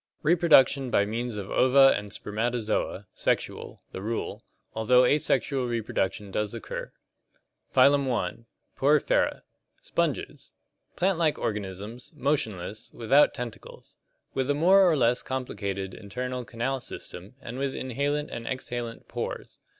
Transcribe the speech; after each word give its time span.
Reproduction 0.23 0.89
by 0.89 1.05
means 1.05 1.37
of 1.37 1.51
ova 1.51 1.93
and 1.95 2.09
sper 2.11 2.31
matozoa 2.33 3.05
(sexual) 3.13 3.83
the 3.91 4.01
rule, 4.01 4.43
although 4.73 5.05
asexual 5.05 5.67
reproduction 5.67 6.31
does 6.31 6.55
occur. 6.55 6.91
Phylum 7.71 8.11
I. 8.11 8.47
Porifera 8.75 8.77
(Lat. 8.77 8.77
porus, 8.77 8.77
pore, 8.77 8.93
and 8.95 9.05
ferre, 9.07 9.29
to 9.29 9.33
bear). 9.35 9.43
Sponges. 9.83 10.51
Plant 10.95 11.17
like 11.19 11.37
organisms, 11.37 12.13
motionless, 12.15 12.91
without 12.93 13.35
tentacles. 13.35 13.97
With 14.33 14.49
a 14.49 14.55
more 14.55 14.89
or 14.89 14.97
less 14.97 15.21
complicated 15.21 15.93
internal 15.93 16.45
canal 16.45 16.79
system 16.79 17.35
and 17.39 17.59
with 17.59 17.75
inhalent 17.75 18.29
and 18.31 18.47
exhalent 18.47 19.07
pores. 19.07 19.59